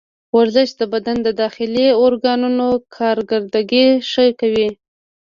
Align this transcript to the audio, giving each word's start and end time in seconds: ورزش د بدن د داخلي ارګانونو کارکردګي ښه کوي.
ورزش 0.37 0.69
د 0.79 0.81
بدن 0.93 1.17
د 1.23 1.27
داخلي 1.41 1.87
ارګانونو 2.05 2.67
کارکردګي 2.95 3.87
ښه 4.09 4.25
کوي. 4.39 4.69